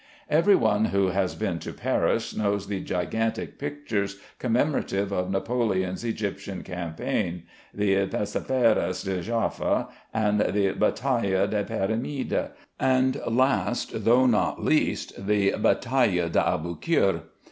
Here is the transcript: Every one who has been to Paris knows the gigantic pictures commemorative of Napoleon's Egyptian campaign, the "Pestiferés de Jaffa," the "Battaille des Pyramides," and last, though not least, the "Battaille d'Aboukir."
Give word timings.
Every 0.31 0.55
one 0.55 0.85
who 0.85 1.09
has 1.09 1.35
been 1.35 1.59
to 1.59 1.71
Paris 1.73 2.35
knows 2.35 2.65
the 2.65 2.79
gigantic 2.79 3.59
pictures 3.59 4.19
commemorative 4.39 5.11
of 5.11 5.29
Napoleon's 5.29 6.03
Egyptian 6.03 6.63
campaign, 6.63 7.43
the 7.71 8.07
"Pestiferés 8.07 9.05
de 9.05 9.21
Jaffa," 9.21 9.89
the 10.11 10.71
"Battaille 10.75 11.47
des 11.51 11.65
Pyramides," 11.65 12.49
and 12.79 13.21
last, 13.27 13.91
though 14.03 14.25
not 14.25 14.63
least, 14.63 15.23
the 15.27 15.51
"Battaille 15.51 16.31
d'Aboukir." 16.31 17.21